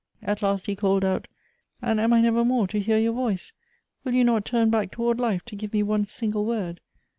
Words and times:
At 0.23 0.41
last 0.41 0.65
he 0.65 0.75
called 0.75 1.05
out:" 1.05 1.27
And 1.83 2.01
am 2.01 2.11
I 2.11 2.21
never 2.21 2.43
more 2.43 2.65
to 2.69 2.79
hear 2.79 2.97
your 2.97 3.13
voice? 3.13 3.53
Will 4.03 4.15
you 4.15 4.23
not 4.23 4.45
turn 4.45 4.71
back 4.71 4.89
toward 4.89 5.19
life, 5.19 5.45
to 5.45 5.55
give 5.55 5.73
me 5.73 5.83
one 5.83 6.05
single 6.05 6.43
word 6.43 6.81